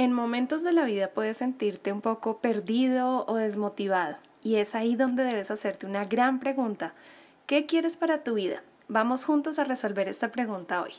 [0.00, 4.96] En momentos de la vida puedes sentirte un poco perdido o desmotivado y es ahí
[4.96, 6.94] donde debes hacerte una gran pregunta.
[7.44, 8.62] ¿Qué quieres para tu vida?
[8.88, 10.92] Vamos juntos a resolver esta pregunta hoy.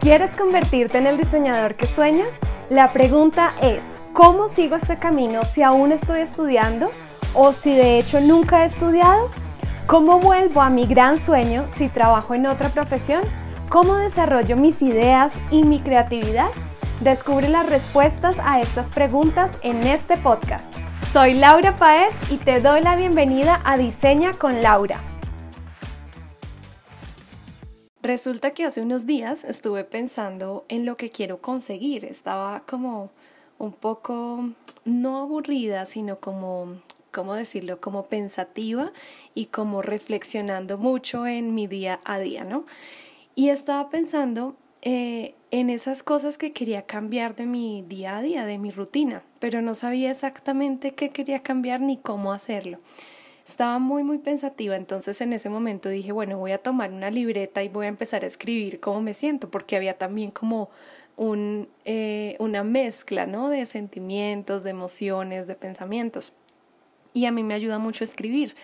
[0.00, 2.38] ¿Quieres convertirte en el diseñador que sueñas?
[2.68, 6.90] La pregunta es, ¿cómo sigo este camino si aún estoy estudiando
[7.32, 9.30] o si de hecho nunca he estudiado?
[9.86, 13.22] ¿Cómo vuelvo a mi gran sueño si trabajo en otra profesión?
[13.68, 16.48] ¿Cómo desarrollo mis ideas y mi creatividad?
[17.02, 20.72] Descubre las respuestas a estas preguntas en este podcast.
[21.12, 25.02] Soy Laura Paez y te doy la bienvenida a Diseña con Laura.
[28.00, 32.06] Resulta que hace unos días estuve pensando en lo que quiero conseguir.
[32.06, 33.10] Estaba como
[33.58, 34.48] un poco,
[34.86, 36.80] no aburrida, sino como,
[37.12, 37.82] ¿cómo decirlo?
[37.82, 38.92] Como pensativa
[39.34, 42.64] y como reflexionando mucho en mi día a día, ¿no?
[43.38, 48.44] Y estaba pensando eh, en esas cosas que quería cambiar de mi día a día,
[48.44, 52.78] de mi rutina, pero no sabía exactamente qué quería cambiar ni cómo hacerlo.
[53.46, 57.62] Estaba muy, muy pensativa, entonces en ese momento dije, bueno, voy a tomar una libreta
[57.62, 60.68] y voy a empezar a escribir cómo me siento, porque había también como
[61.16, 63.50] un, eh, una mezcla, ¿no?
[63.50, 66.32] De sentimientos, de emociones, de pensamientos
[67.14, 68.54] y a mí me ayuda mucho escribir.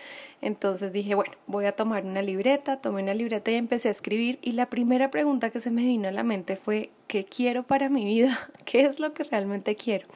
[0.41, 4.37] Entonces dije, bueno, voy a tomar una libreta, tomé una libreta y empecé a escribir
[4.41, 7.89] y la primera pregunta que se me vino a la mente fue, ¿qué quiero para
[7.89, 8.37] mi vida?
[8.65, 10.07] ¿Qué es lo que realmente quiero?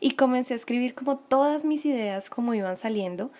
[0.00, 3.30] Y comencé a escribir como todas mis ideas como iban saliendo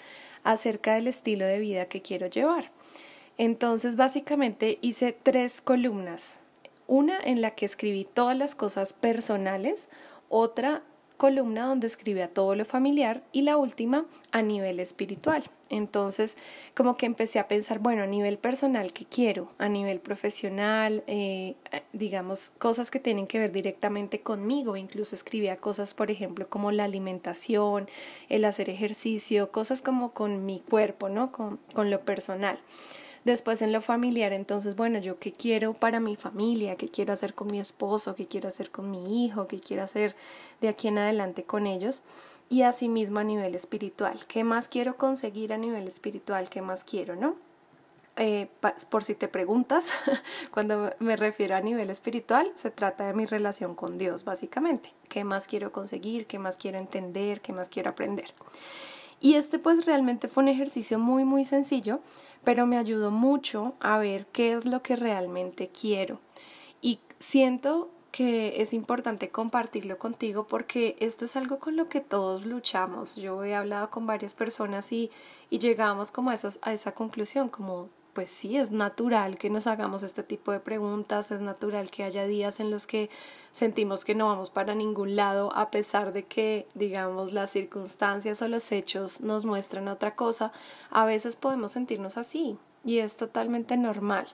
[0.44, 2.70] acerca del estilo de vida que quiero llevar.
[3.36, 6.40] Entonces básicamente hice tres columnas.
[6.86, 9.88] Una en la que escribí todas las cosas personales,
[10.28, 10.82] otra
[11.18, 15.44] columna donde escribía todo lo familiar y la última a nivel espiritual.
[15.68, 16.38] Entonces,
[16.74, 19.52] como que empecé a pensar, bueno, a nivel personal, ¿qué quiero?
[19.58, 21.56] A nivel profesional, eh,
[21.92, 24.76] digamos, cosas que tienen que ver directamente conmigo.
[24.76, 27.86] Incluso escribía cosas, por ejemplo, como la alimentación,
[28.30, 31.32] el hacer ejercicio, cosas como con mi cuerpo, ¿no?
[31.32, 32.58] Con, con lo personal.
[33.24, 37.34] Después en lo familiar, entonces, bueno, yo qué quiero para mi familia, qué quiero hacer
[37.34, 40.14] con mi esposo, qué quiero hacer con mi hijo, qué quiero hacer
[40.60, 42.02] de aquí en adelante con ellos.
[42.48, 47.14] Y asimismo a nivel espiritual, qué más quiero conseguir a nivel espiritual, qué más quiero,
[47.14, 47.36] ¿no?
[48.20, 48.48] Eh,
[48.90, 49.92] por si te preguntas,
[50.50, 54.92] cuando me refiero a nivel espiritual, se trata de mi relación con Dios, básicamente.
[55.08, 56.26] ¿Qué más quiero conseguir?
[56.26, 57.40] ¿Qué más quiero entender?
[57.40, 58.34] ¿Qué más quiero aprender?
[59.20, 62.00] Y este pues realmente fue un ejercicio muy muy sencillo,
[62.48, 66.18] pero me ayudó mucho a ver qué es lo que realmente quiero.
[66.80, 72.46] Y siento que es importante compartirlo contigo porque esto es algo con lo que todos
[72.46, 73.16] luchamos.
[73.16, 75.10] Yo he hablado con varias personas y,
[75.50, 79.68] y llegamos como a, esas, a esa conclusión, como pues sí, es natural que nos
[79.68, 83.10] hagamos este tipo de preguntas, es natural que haya días en los que
[83.52, 88.48] sentimos que no vamos para ningún lado a pesar de que, digamos, las circunstancias o
[88.48, 90.50] los hechos nos muestran otra cosa,
[90.90, 94.26] a veces podemos sentirnos así y es totalmente normal.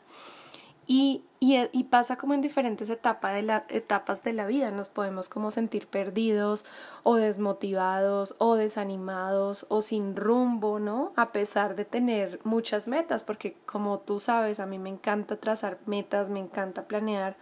[0.87, 4.89] Y, y, y, pasa como en diferentes etapas de, la, etapas de la vida, nos
[4.89, 6.67] podemos como sentir perdidos
[7.03, 11.12] o desmotivados o desanimados o sin rumbo, ¿no?
[11.17, 15.78] A pesar de tener muchas metas, porque como tú sabes, a mí me encanta trazar
[15.87, 17.37] metas, me encanta planear,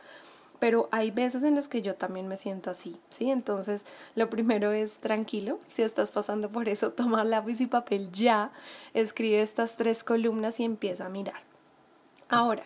[0.63, 3.33] pero hay veces en las que yo también me siento así, ¿sí?
[3.33, 8.53] Entonces, lo primero es tranquilo, si estás pasando por eso, toma lápiz y papel ya,
[8.95, 11.43] escribe estas tres columnas y empieza a mirar.
[12.29, 12.63] Ahora,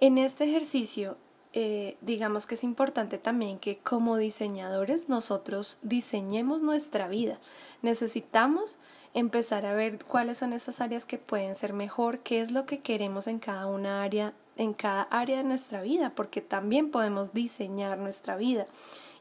[0.00, 1.16] en este ejercicio,
[1.52, 7.38] eh, digamos que es importante también que como diseñadores nosotros diseñemos nuestra vida.
[7.82, 8.78] Necesitamos
[9.14, 12.80] empezar a ver cuáles son esas áreas que pueden ser mejor, qué es lo que
[12.80, 17.98] queremos en cada una área, en cada área de nuestra vida, porque también podemos diseñar
[17.98, 18.66] nuestra vida.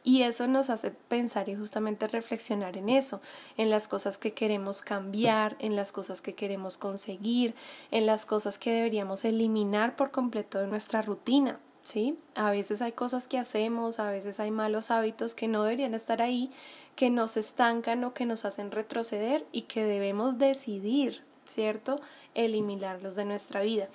[0.04, 3.22] Y eso nos hace pensar y justamente reflexionar en eso,
[3.58, 7.54] en las cosas que queremos cambiar, en las cosas que queremos conseguir,
[7.92, 11.60] en las cosas que deberíamos eliminar por completo de nuestra rutina.
[11.82, 12.20] ¿Sí?
[12.36, 16.22] A veces hay cosas que hacemos, a veces hay malos hábitos que no deberían estar
[16.22, 16.52] ahí,
[16.96, 22.00] que nos estancan o que nos hacen retroceder y que debemos decidir, ¿cierto?
[22.36, 23.88] Eliminarlos de nuestra vida.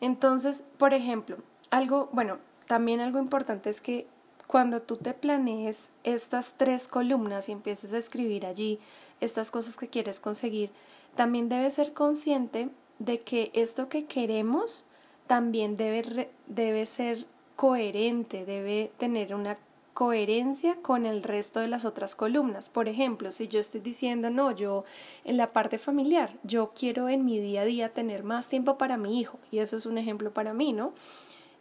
[0.00, 1.36] Entonces, por ejemplo,
[1.70, 4.08] algo, bueno, también algo importante es que
[4.50, 8.80] cuando tú te planees estas tres columnas y empieces a escribir allí
[9.20, 10.70] estas cosas que quieres conseguir,
[11.14, 12.68] también debes ser consciente
[12.98, 14.84] de que esto que queremos
[15.28, 19.56] también debe, debe ser coherente, debe tener una
[19.94, 22.70] coherencia con el resto de las otras columnas.
[22.70, 24.82] Por ejemplo, si yo estoy diciendo, no, yo
[25.24, 28.96] en la parte familiar, yo quiero en mi día a día tener más tiempo para
[28.96, 30.92] mi hijo, y eso es un ejemplo para mí, ¿no?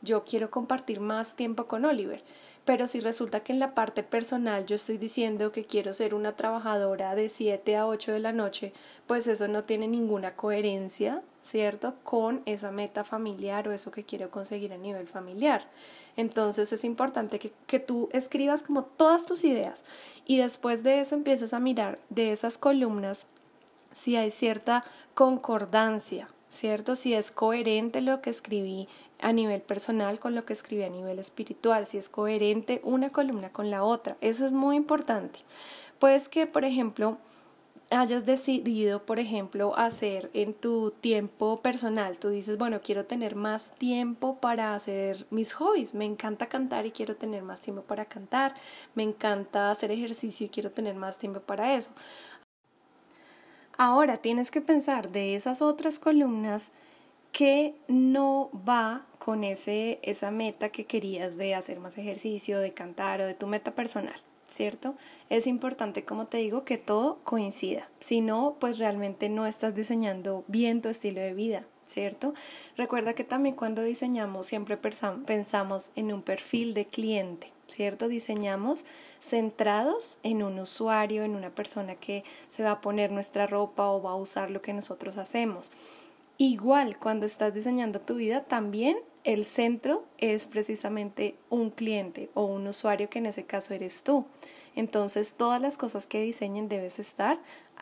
[0.01, 2.23] Yo quiero compartir más tiempo con Oliver
[2.69, 6.35] pero si resulta que en la parte personal yo estoy diciendo que quiero ser una
[6.35, 8.73] trabajadora de 7 a 8 de la noche,
[9.07, 11.95] pues eso no tiene ninguna coherencia, ¿cierto?
[12.03, 15.63] Con esa meta familiar o eso que quiero conseguir a nivel familiar.
[16.15, 19.83] Entonces es importante que, que tú escribas como todas tus ideas
[20.27, 23.25] y después de eso empieces a mirar de esas columnas
[23.93, 24.83] si hay cierta
[25.15, 26.95] concordancia, ¿cierto?
[26.95, 28.87] Si es coherente lo que escribí
[29.19, 33.49] a nivel personal con lo que escribí a nivel espiritual, si es coherente una columna
[33.51, 34.17] con la otra.
[34.21, 35.39] Eso es muy importante.
[35.99, 37.17] Pues que, por ejemplo,
[37.91, 43.71] hayas decidido, por ejemplo, hacer en tu tiempo personal, tú dices, bueno, quiero tener más
[43.75, 48.53] tiempo para hacer mis hobbies, me encanta cantar y quiero tener más tiempo para cantar,
[48.93, 51.91] me encanta hacer ejercicio y quiero tener más tiempo para eso.
[53.81, 56.73] Ahora tienes que pensar de esas otras columnas
[57.31, 63.21] que no va con ese, esa meta que querías de hacer más ejercicio, de cantar
[63.21, 64.95] o de tu meta personal, ¿cierto?
[65.29, 67.87] Es importante, como te digo, que todo coincida.
[68.01, 72.33] Si no, pues realmente no estás diseñando bien tu estilo de vida, ¿cierto?
[72.77, 78.07] Recuerda que también cuando diseñamos siempre pensamos en un perfil de cliente, ¿cierto?
[78.07, 78.85] Diseñamos
[79.19, 84.01] centrados en un usuario, en una persona que se va a poner nuestra ropa o
[84.01, 85.71] va a usar lo que nosotros hacemos.
[86.37, 92.67] Igual, cuando estás diseñando tu vida, también el centro es precisamente un cliente o un
[92.67, 94.25] usuario que en ese caso eres tú.
[94.75, 97.39] Entonces, todas las cosas que diseñen debes estar,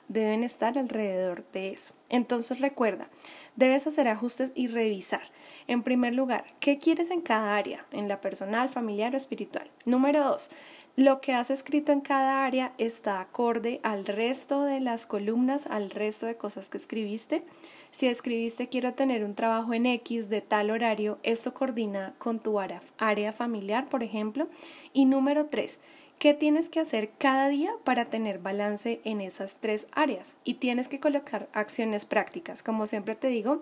[0.07, 1.94] deben estar alrededor de eso.
[2.09, 3.09] Entonces, recuerda,
[3.56, 5.24] debes hacer ajustes y revisar.
[5.68, 7.86] En primer lugar, ¿qué quieres en cada área?
[7.92, 9.69] En la personal, familiar o espiritual.
[9.86, 10.50] Número dos,
[10.98, 15.92] lo que has escrito en cada área está acorde al resto de las columnas, al
[15.92, 17.44] resto de cosas que escribiste.
[17.92, 22.59] Si escribiste quiero tener un trabajo en X de tal horario, esto coordina con tu
[22.59, 24.48] área, familiar, por ejemplo.
[24.92, 25.80] Y número tres,
[26.19, 30.38] ¿Qué tienes que hacer cada día para tener balance en esas tres áreas?
[30.44, 32.64] Y tienes que colocar acciones prácticas.
[32.64, 33.62] Como siempre te digo,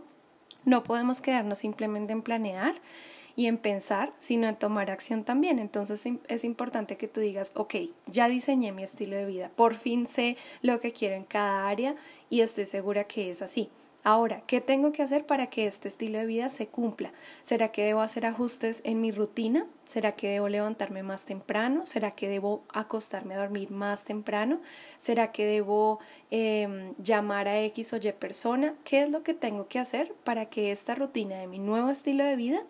[0.63, 2.75] no podemos quedarnos simplemente en planear
[3.35, 5.59] y en pensar, sino en tomar acción también.
[5.59, 7.75] Entonces es importante que tú digas, ok,
[8.07, 11.97] ya diseñé mi estilo de vida, por fin sé lo que quiero en cada área
[12.29, 13.69] y estoy segura que es así.
[14.07, 17.11] Ahora, ¿qué tengo que hacer para que este estilo de vida se cumpla?
[17.41, 19.65] ¿Será que debo hacer ajustes en mi rutina?
[19.83, 21.87] ¿Será que debo levantarme más temprano?
[21.87, 24.61] ¿Será que debo acostarme a dormir más temprano?
[24.97, 25.97] ¿Será que debo
[26.29, 28.75] em, llamar a X o Y persona?
[28.83, 32.23] ¿Qué es lo que tengo que hacer para que esta rutina de mi nuevo estilo
[32.25, 32.61] de vida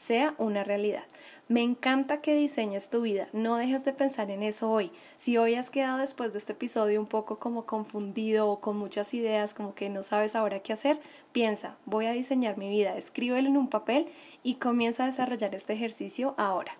[0.00, 1.04] sea una realidad?
[1.48, 4.90] Me encanta que diseñes tu vida, no dejes de pensar en eso hoy.
[5.18, 9.12] Si hoy has quedado después de este episodio un poco como confundido o con muchas
[9.12, 10.98] ideas, como que no sabes ahora qué hacer,
[11.32, 14.08] piensa, voy a diseñar mi vida, escríbelo en un papel
[14.42, 16.79] y comienza a desarrollar este ejercicio ahora.